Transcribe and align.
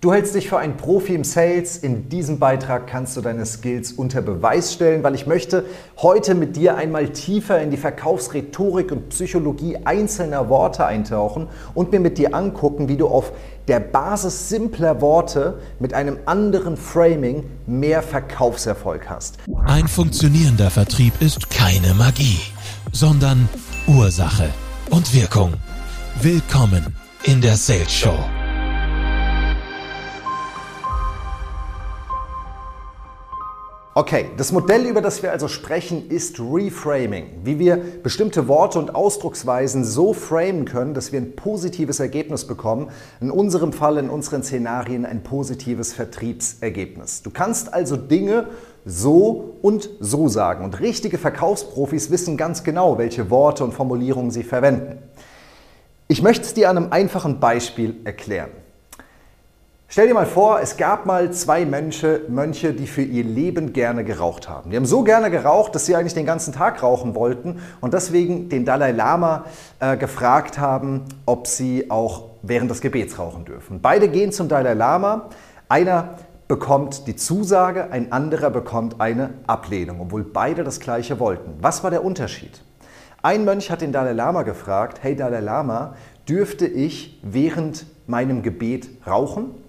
Du 0.00 0.12
hältst 0.12 0.36
dich 0.36 0.48
für 0.48 0.58
einen 0.58 0.76
Profi 0.76 1.16
im 1.16 1.24
Sales. 1.24 1.76
In 1.76 2.08
diesem 2.08 2.38
Beitrag 2.38 2.86
kannst 2.86 3.16
du 3.16 3.20
deine 3.20 3.44
Skills 3.44 3.90
unter 3.90 4.22
Beweis 4.22 4.72
stellen, 4.72 5.02
weil 5.02 5.16
ich 5.16 5.26
möchte 5.26 5.64
heute 5.96 6.36
mit 6.36 6.54
dir 6.54 6.76
einmal 6.76 7.08
tiefer 7.08 7.60
in 7.60 7.72
die 7.72 7.76
Verkaufsrhetorik 7.76 8.92
und 8.92 9.08
Psychologie 9.08 9.76
einzelner 9.84 10.48
Worte 10.48 10.86
eintauchen 10.86 11.48
und 11.74 11.90
mir 11.90 11.98
mit 11.98 12.16
dir 12.16 12.32
angucken, 12.32 12.88
wie 12.88 12.96
du 12.96 13.08
auf 13.08 13.32
der 13.66 13.80
Basis 13.80 14.48
simpler 14.48 15.00
Worte 15.00 15.58
mit 15.80 15.94
einem 15.94 16.18
anderen 16.26 16.76
Framing 16.76 17.46
mehr 17.66 18.00
Verkaufserfolg 18.00 19.10
hast. 19.10 19.38
Ein 19.66 19.88
funktionierender 19.88 20.70
Vertrieb 20.70 21.14
ist 21.20 21.50
keine 21.50 21.92
Magie, 21.94 22.38
sondern 22.92 23.48
Ursache 23.88 24.48
und 24.90 25.12
Wirkung. 25.12 25.54
Willkommen 26.22 26.94
in 27.24 27.40
der 27.40 27.56
Sales 27.56 27.92
Show. 27.92 28.16
Okay, 33.98 34.26
das 34.36 34.52
Modell, 34.52 34.86
über 34.86 35.02
das 35.02 35.24
wir 35.24 35.32
also 35.32 35.48
sprechen, 35.48 36.08
ist 36.08 36.38
Reframing. 36.38 37.40
Wie 37.42 37.58
wir 37.58 37.76
bestimmte 38.00 38.46
Worte 38.46 38.78
und 38.78 38.94
Ausdrucksweisen 38.94 39.82
so 39.82 40.12
framen 40.12 40.66
können, 40.66 40.94
dass 40.94 41.10
wir 41.10 41.20
ein 41.20 41.34
positives 41.34 41.98
Ergebnis 41.98 42.46
bekommen. 42.46 42.90
In 43.20 43.32
unserem 43.32 43.72
Fall, 43.72 43.98
in 43.98 44.08
unseren 44.08 44.44
Szenarien, 44.44 45.04
ein 45.04 45.24
positives 45.24 45.94
Vertriebsergebnis. 45.94 47.24
Du 47.24 47.30
kannst 47.30 47.74
also 47.74 47.96
Dinge 47.96 48.46
so 48.84 49.56
und 49.62 49.90
so 49.98 50.28
sagen. 50.28 50.62
Und 50.62 50.78
richtige 50.78 51.18
Verkaufsprofis 51.18 52.12
wissen 52.12 52.36
ganz 52.36 52.62
genau, 52.62 52.98
welche 52.98 53.30
Worte 53.30 53.64
und 53.64 53.74
Formulierungen 53.74 54.30
sie 54.30 54.44
verwenden. 54.44 54.98
Ich 56.06 56.22
möchte 56.22 56.44
es 56.44 56.54
dir 56.54 56.70
an 56.70 56.76
einem 56.76 56.92
einfachen 56.92 57.40
Beispiel 57.40 57.96
erklären. 58.04 58.50
Stell 59.98 60.06
dir 60.06 60.14
mal 60.14 60.26
vor, 60.26 60.60
es 60.60 60.76
gab 60.76 61.06
mal 61.06 61.32
zwei 61.32 61.64
Mönche, 61.64 62.20
Mönche, 62.28 62.72
die 62.72 62.86
für 62.86 63.02
ihr 63.02 63.24
Leben 63.24 63.72
gerne 63.72 64.04
geraucht 64.04 64.48
haben. 64.48 64.70
Die 64.70 64.76
haben 64.76 64.86
so 64.86 65.02
gerne 65.02 65.28
geraucht, 65.28 65.74
dass 65.74 65.86
sie 65.86 65.96
eigentlich 65.96 66.14
den 66.14 66.24
ganzen 66.24 66.54
Tag 66.54 66.84
rauchen 66.84 67.16
wollten 67.16 67.60
und 67.80 67.94
deswegen 67.94 68.48
den 68.48 68.64
Dalai 68.64 68.92
Lama 68.92 69.46
äh, 69.80 69.96
gefragt 69.96 70.60
haben, 70.60 71.02
ob 71.26 71.48
sie 71.48 71.90
auch 71.90 72.26
während 72.42 72.70
des 72.70 72.80
Gebets 72.80 73.18
rauchen 73.18 73.44
dürfen. 73.44 73.80
Beide 73.80 74.08
gehen 74.08 74.30
zum 74.30 74.48
Dalai 74.48 74.74
Lama. 74.74 75.30
Einer 75.68 76.10
bekommt 76.46 77.08
die 77.08 77.16
Zusage, 77.16 77.90
ein 77.90 78.12
anderer 78.12 78.50
bekommt 78.50 79.00
eine 79.00 79.30
Ablehnung, 79.48 80.00
obwohl 80.00 80.22
beide 80.22 80.62
das 80.62 80.78
gleiche 80.78 81.18
wollten. 81.18 81.54
Was 81.60 81.82
war 81.82 81.90
der 81.90 82.04
Unterschied? 82.04 82.62
Ein 83.20 83.44
Mönch 83.44 83.68
hat 83.68 83.80
den 83.80 83.90
Dalai 83.90 84.12
Lama 84.12 84.44
gefragt, 84.44 85.00
hey 85.02 85.16
Dalai 85.16 85.40
Lama, 85.40 85.96
dürfte 86.28 86.68
ich 86.68 87.18
während 87.24 87.86
meinem 88.06 88.44
Gebet 88.44 88.88
rauchen? 89.04 89.66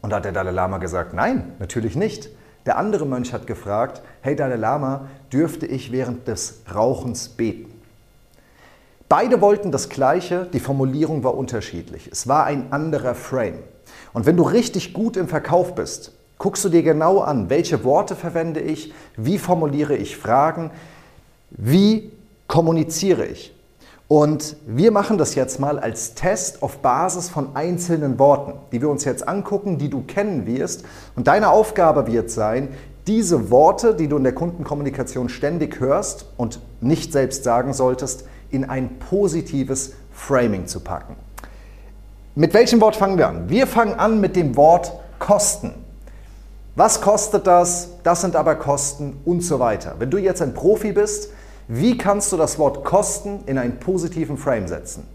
Und 0.00 0.10
da 0.10 0.16
hat 0.16 0.24
der 0.24 0.32
Dalai 0.32 0.52
Lama 0.52 0.78
gesagt, 0.78 1.12
nein, 1.12 1.52
natürlich 1.58 1.96
nicht. 1.96 2.30
Der 2.66 2.78
andere 2.78 3.06
Mönch 3.06 3.32
hat 3.32 3.46
gefragt, 3.46 4.02
hey 4.20 4.36
Dalai 4.36 4.56
Lama, 4.56 5.08
dürfte 5.32 5.66
ich 5.66 5.90
während 5.90 6.28
des 6.28 6.62
Rauchens 6.72 7.30
beten? 7.30 7.72
Beide 9.08 9.40
wollten 9.40 9.72
das 9.72 9.88
Gleiche, 9.88 10.46
die 10.52 10.60
Formulierung 10.60 11.24
war 11.24 11.34
unterschiedlich. 11.34 12.08
Es 12.12 12.28
war 12.28 12.44
ein 12.44 12.72
anderer 12.72 13.14
Frame. 13.14 13.60
Und 14.12 14.26
wenn 14.26 14.36
du 14.36 14.42
richtig 14.42 14.92
gut 14.92 15.16
im 15.16 15.28
Verkauf 15.28 15.74
bist, 15.74 16.12
guckst 16.36 16.64
du 16.64 16.68
dir 16.68 16.82
genau 16.82 17.20
an, 17.20 17.48
welche 17.48 17.84
Worte 17.84 18.14
verwende 18.16 18.60
ich, 18.60 18.92
wie 19.16 19.38
formuliere 19.38 19.96
ich 19.96 20.16
Fragen, 20.16 20.70
wie 21.50 22.12
kommuniziere 22.46 23.24
ich. 23.24 23.54
Und 24.08 24.56
wir 24.66 24.90
machen 24.90 25.18
das 25.18 25.34
jetzt 25.34 25.60
mal 25.60 25.78
als 25.78 26.14
Test 26.14 26.62
auf 26.62 26.78
Basis 26.78 27.28
von 27.28 27.54
einzelnen 27.54 28.18
Worten, 28.18 28.54
die 28.72 28.80
wir 28.80 28.88
uns 28.88 29.04
jetzt 29.04 29.28
angucken, 29.28 29.76
die 29.76 29.90
du 29.90 30.02
kennen 30.02 30.46
wirst. 30.46 30.84
Und 31.14 31.28
deine 31.28 31.50
Aufgabe 31.50 32.06
wird 32.06 32.30
sein, 32.30 32.70
diese 33.06 33.50
Worte, 33.50 33.94
die 33.94 34.08
du 34.08 34.16
in 34.16 34.24
der 34.24 34.34
Kundenkommunikation 34.34 35.28
ständig 35.28 35.78
hörst 35.78 36.24
und 36.38 36.60
nicht 36.80 37.12
selbst 37.12 37.44
sagen 37.44 37.74
solltest, 37.74 38.24
in 38.50 38.64
ein 38.64 38.98
positives 38.98 39.92
Framing 40.10 40.66
zu 40.66 40.80
packen. 40.80 41.16
Mit 42.34 42.54
welchem 42.54 42.80
Wort 42.80 42.96
fangen 42.96 43.18
wir 43.18 43.28
an? 43.28 43.50
Wir 43.50 43.66
fangen 43.66 43.94
an 43.94 44.20
mit 44.20 44.36
dem 44.36 44.56
Wort 44.56 44.92
Kosten. 45.18 45.74
Was 46.76 47.02
kostet 47.02 47.46
das? 47.46 47.88
Das 48.04 48.22
sind 48.22 48.36
aber 48.36 48.54
Kosten 48.54 49.20
und 49.26 49.42
so 49.42 49.58
weiter. 49.58 49.96
Wenn 49.98 50.10
du 50.10 50.16
jetzt 50.16 50.40
ein 50.40 50.54
Profi 50.54 50.92
bist, 50.92 51.30
wie 51.68 51.98
kannst 51.98 52.32
du 52.32 52.38
das 52.38 52.58
Wort 52.58 52.82
Kosten 52.84 53.40
in 53.46 53.58
einen 53.58 53.78
positiven 53.78 54.38
Frame 54.38 54.68
setzen? 54.68 55.06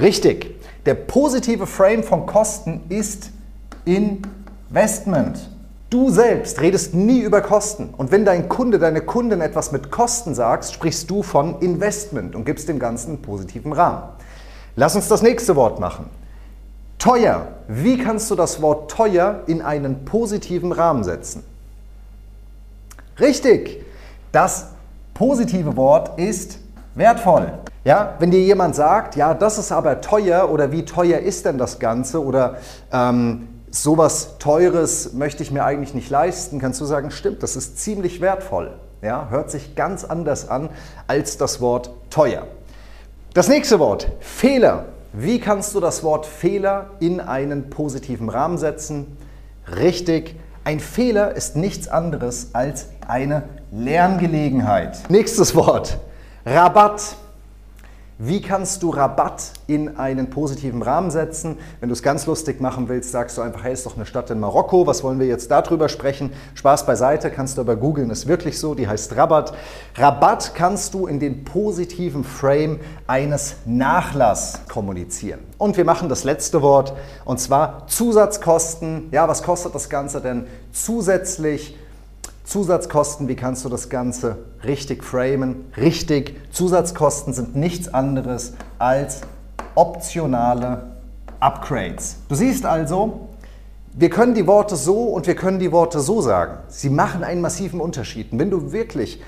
Richtig. 0.00 0.56
Der 0.84 0.94
positive 0.94 1.66
Frame 1.66 2.02
von 2.02 2.26
Kosten 2.26 2.82
ist 2.88 3.30
Investment. 3.84 5.50
Du 5.90 6.10
selbst 6.10 6.60
redest 6.60 6.92
nie 6.92 7.20
über 7.20 7.40
Kosten. 7.40 7.94
Und 7.96 8.10
wenn 8.10 8.24
dein 8.24 8.48
Kunde, 8.48 8.78
deine 8.78 9.00
Kundin 9.00 9.40
etwas 9.40 9.72
mit 9.72 9.90
Kosten 9.90 10.34
sagst, 10.34 10.74
sprichst 10.74 11.08
du 11.08 11.22
von 11.22 11.60
Investment 11.60 12.34
und 12.34 12.44
gibst 12.44 12.68
dem 12.68 12.78
Ganzen 12.78 13.12
einen 13.12 13.22
positiven 13.22 13.72
Rahmen. 13.72 14.02
Lass 14.76 14.96
uns 14.96 15.08
das 15.08 15.22
nächste 15.22 15.56
Wort 15.56 15.80
machen. 15.80 16.06
Teuer. 16.98 17.46
Wie 17.68 17.96
kannst 17.96 18.30
du 18.30 18.34
das 18.34 18.60
Wort 18.60 18.90
teuer 18.90 19.44
in 19.46 19.62
einen 19.62 20.04
positiven 20.04 20.72
Rahmen 20.72 21.04
setzen? 21.04 21.44
Richtig. 23.18 23.84
Das 24.32 24.66
positive 25.18 25.76
Wort 25.76 26.16
ist 26.16 26.60
wertvoll. 26.94 27.52
Ja, 27.84 28.14
wenn 28.20 28.30
dir 28.30 28.40
jemand 28.40 28.76
sagt, 28.76 29.16
ja, 29.16 29.34
das 29.34 29.58
ist 29.58 29.72
aber 29.72 30.00
teuer 30.00 30.48
oder 30.48 30.70
wie 30.70 30.84
teuer 30.84 31.18
ist 31.18 31.44
denn 31.44 31.58
das 31.58 31.80
Ganze 31.80 32.24
oder 32.24 32.58
ähm, 32.92 33.48
sowas 33.68 34.38
Teures 34.38 35.14
möchte 35.14 35.42
ich 35.42 35.50
mir 35.50 35.64
eigentlich 35.64 35.92
nicht 35.92 36.08
leisten, 36.08 36.60
kannst 36.60 36.80
du 36.80 36.84
sagen, 36.84 37.10
stimmt, 37.10 37.42
das 37.42 37.56
ist 37.56 37.80
ziemlich 37.80 38.20
wertvoll. 38.20 38.78
Ja, 39.02 39.26
hört 39.28 39.50
sich 39.50 39.74
ganz 39.74 40.04
anders 40.04 40.48
an 40.48 40.70
als 41.08 41.36
das 41.36 41.60
Wort 41.60 41.90
teuer. 42.10 42.46
Das 43.34 43.48
nächste 43.48 43.80
Wort, 43.80 44.08
Fehler. 44.20 44.86
Wie 45.12 45.40
kannst 45.40 45.74
du 45.74 45.80
das 45.80 46.04
Wort 46.04 46.26
Fehler 46.26 46.90
in 47.00 47.20
einen 47.20 47.70
positiven 47.70 48.28
Rahmen 48.28 48.58
setzen? 48.58 49.16
Richtig, 49.76 50.36
ein 50.68 50.80
Fehler 50.80 51.34
ist 51.34 51.56
nichts 51.56 51.88
anderes 51.88 52.50
als 52.52 52.88
eine 53.06 53.44
Lerngelegenheit. 53.72 54.98
Nächstes 55.08 55.54
Wort. 55.54 55.98
Rabatt. 56.44 57.16
Wie 58.20 58.42
kannst 58.42 58.82
du 58.82 58.90
Rabatt 58.90 59.52
in 59.68 59.96
einen 59.96 60.28
positiven 60.28 60.82
Rahmen 60.82 61.12
setzen? 61.12 61.56
Wenn 61.78 61.88
du 61.88 61.92
es 61.92 62.02
ganz 62.02 62.26
lustig 62.26 62.60
machen 62.60 62.88
willst, 62.88 63.12
sagst 63.12 63.38
du 63.38 63.42
einfach, 63.42 63.62
hey, 63.62 63.72
ist 63.72 63.86
doch 63.86 63.94
eine 63.94 64.06
Stadt 64.06 64.28
in 64.30 64.40
Marokko, 64.40 64.88
was 64.88 65.04
wollen 65.04 65.20
wir 65.20 65.28
jetzt 65.28 65.52
darüber 65.52 65.88
sprechen? 65.88 66.32
Spaß 66.54 66.84
beiseite, 66.84 67.30
kannst 67.30 67.56
du 67.58 67.60
aber 67.60 67.76
googeln, 67.76 68.10
ist 68.10 68.26
wirklich 68.26 68.58
so, 68.58 68.74
die 68.74 68.88
heißt 68.88 69.14
Rabatt. 69.14 69.52
Rabatt 69.94 70.56
kannst 70.56 70.94
du 70.94 71.06
in 71.06 71.20
den 71.20 71.44
positiven 71.44 72.24
Frame 72.24 72.80
eines 73.06 73.54
Nachlass 73.66 74.62
kommunizieren. 74.68 75.38
Und 75.56 75.76
wir 75.76 75.84
machen 75.84 76.08
das 76.08 76.24
letzte 76.24 76.60
Wort, 76.60 76.94
und 77.24 77.38
zwar 77.38 77.86
Zusatzkosten. 77.86 79.10
Ja, 79.12 79.28
was 79.28 79.44
kostet 79.44 79.76
das 79.76 79.88
Ganze 79.88 80.20
denn 80.20 80.48
zusätzlich? 80.72 81.76
Zusatzkosten, 82.48 83.28
wie 83.28 83.36
kannst 83.36 83.66
du 83.66 83.68
das 83.68 83.90
Ganze 83.90 84.38
richtig 84.64 85.04
framen? 85.04 85.66
Richtig, 85.76 86.34
Zusatzkosten 86.50 87.34
sind 87.34 87.54
nichts 87.54 87.92
anderes 87.92 88.54
als 88.78 89.20
optionale 89.74 90.96
Upgrades. 91.40 92.16
Du 92.26 92.34
siehst 92.34 92.64
also, 92.64 93.28
wir 93.92 94.08
können 94.08 94.32
die 94.32 94.46
Worte 94.46 94.76
so 94.76 95.08
und 95.08 95.26
wir 95.26 95.34
können 95.34 95.58
die 95.58 95.72
Worte 95.72 96.00
so 96.00 96.22
sagen. 96.22 96.56
Sie 96.68 96.88
machen 96.88 97.22
einen 97.22 97.42
massiven 97.42 97.82
Unterschied. 97.82 98.32
Und 98.32 98.38
wenn 98.38 98.48
du 98.48 98.72
wirklich 98.72 99.20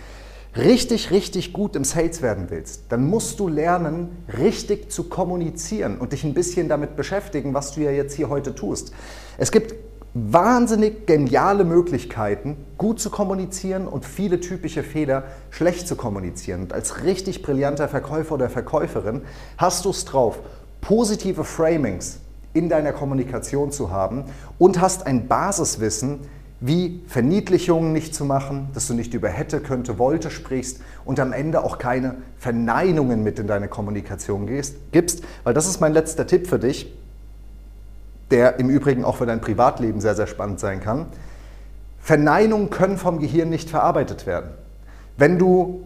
richtig, 0.56 1.10
richtig 1.10 1.52
gut 1.52 1.76
im 1.76 1.84
Sales 1.84 2.22
werden 2.22 2.46
willst, 2.48 2.84
dann 2.88 3.06
musst 3.06 3.38
du 3.38 3.48
lernen, 3.48 4.24
richtig 4.38 4.90
zu 4.90 5.10
kommunizieren 5.10 5.98
und 5.98 6.12
dich 6.14 6.24
ein 6.24 6.32
bisschen 6.32 6.70
damit 6.70 6.96
beschäftigen, 6.96 7.52
was 7.52 7.72
du 7.72 7.82
ja 7.82 7.90
jetzt 7.90 8.14
hier 8.14 8.30
heute 8.30 8.54
tust. 8.54 8.94
Es 9.36 9.52
gibt 9.52 9.74
wahnsinnig 10.14 11.06
geniale 11.06 11.64
Möglichkeiten, 11.64 12.56
gut 12.78 13.00
zu 13.00 13.10
kommunizieren 13.10 13.86
und 13.86 14.04
viele 14.04 14.40
typische 14.40 14.82
Fehler 14.82 15.24
schlecht 15.50 15.86
zu 15.86 15.96
kommunizieren. 15.96 16.62
Und 16.62 16.72
als 16.72 17.04
richtig 17.04 17.42
brillanter 17.42 17.88
Verkäufer 17.88 18.34
oder 18.34 18.50
Verkäuferin 18.50 19.22
hast 19.56 19.84
du 19.84 19.90
es 19.90 20.04
drauf, 20.04 20.40
positive 20.80 21.44
Framings 21.44 22.20
in 22.52 22.68
deiner 22.68 22.92
Kommunikation 22.92 23.70
zu 23.70 23.90
haben 23.90 24.24
und 24.58 24.80
hast 24.80 25.06
ein 25.06 25.28
Basiswissen, 25.28 26.20
wie 26.60 27.02
Verniedlichungen 27.06 27.92
nicht 27.92 28.14
zu 28.14 28.24
machen, 28.24 28.68
dass 28.74 28.86
du 28.86 28.94
nicht 28.94 29.14
über 29.14 29.28
hätte, 29.28 29.60
könnte, 29.60 29.98
wollte 29.98 30.30
sprichst 30.30 30.80
und 31.06 31.18
am 31.18 31.32
Ende 31.32 31.64
auch 31.64 31.78
keine 31.78 32.16
Verneinungen 32.36 33.22
mit 33.22 33.38
in 33.38 33.46
deine 33.46 33.68
Kommunikation 33.68 34.46
gibst, 34.92 35.24
weil 35.44 35.54
das 35.54 35.66
ist 35.66 35.80
mein 35.80 35.94
letzter 35.94 36.26
Tipp 36.26 36.46
für 36.46 36.58
dich 36.58 36.92
der 38.30 38.58
im 38.58 38.68
Übrigen 38.70 39.04
auch 39.04 39.16
für 39.16 39.26
dein 39.26 39.40
Privatleben 39.40 40.00
sehr, 40.00 40.14
sehr 40.14 40.26
spannend 40.26 40.60
sein 40.60 40.80
kann. 40.80 41.06
Verneinungen 42.00 42.70
können 42.70 42.96
vom 42.96 43.18
Gehirn 43.18 43.50
nicht 43.50 43.68
verarbeitet 43.68 44.26
werden. 44.26 44.50
Wenn 45.16 45.38
du 45.38 45.82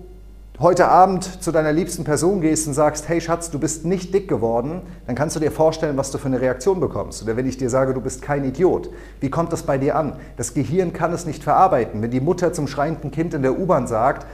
heute 0.60 0.86
Abend 0.86 1.42
zu 1.42 1.50
deiner 1.50 1.72
liebsten 1.72 2.04
Person 2.04 2.40
gehst 2.40 2.68
und 2.68 2.74
sagst, 2.74 3.08
hey 3.08 3.20
Schatz, 3.20 3.50
du 3.50 3.58
bist 3.58 3.84
nicht 3.84 4.14
dick 4.14 4.28
geworden, 4.28 4.82
dann 5.06 5.16
kannst 5.16 5.34
du 5.34 5.40
dir 5.40 5.50
vorstellen, 5.50 5.96
was 5.96 6.12
du 6.12 6.18
für 6.18 6.26
eine 6.26 6.40
Reaktion 6.40 6.78
bekommst. 6.78 7.22
Oder 7.24 7.36
wenn 7.36 7.46
ich 7.46 7.56
dir 7.56 7.68
sage, 7.68 7.92
du 7.92 8.00
bist 8.00 8.22
kein 8.22 8.44
Idiot, 8.44 8.90
wie 9.20 9.30
kommt 9.30 9.52
das 9.52 9.64
bei 9.64 9.78
dir 9.78 9.96
an? 9.96 10.14
Das 10.36 10.54
Gehirn 10.54 10.92
kann 10.92 11.12
es 11.12 11.26
nicht 11.26 11.42
verarbeiten. 11.42 12.02
Wenn 12.02 12.12
die 12.12 12.20
Mutter 12.20 12.52
zum 12.52 12.68
schreienden 12.68 13.10
Kind 13.10 13.34
in 13.34 13.42
der 13.42 13.58
U-Bahn 13.58 13.88
sagt, 13.88 14.26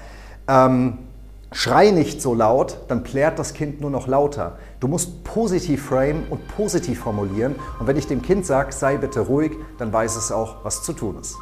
ähm, 0.46 0.98
schrei 1.52 1.90
nicht 1.90 2.22
so 2.22 2.34
laut, 2.34 2.78
dann 2.88 3.02
plärt 3.02 3.38
das 3.38 3.54
Kind 3.54 3.80
nur 3.80 3.90
noch 3.90 4.06
lauter. 4.06 4.58
Du 4.78 4.88
musst 4.88 5.24
positiv 5.24 5.84
frame 5.86 6.24
und 6.30 6.46
positiv 6.56 7.00
formulieren. 7.00 7.56
Und 7.78 7.86
wenn 7.86 7.96
ich 7.96 8.06
dem 8.06 8.22
Kind 8.22 8.46
sage, 8.46 8.72
sei 8.72 8.96
bitte 8.96 9.20
ruhig, 9.20 9.52
dann 9.78 9.92
weiß 9.92 10.16
es 10.16 10.32
auch, 10.32 10.64
was 10.64 10.82
zu 10.82 10.92
tun 10.92 11.18
ist. 11.20 11.36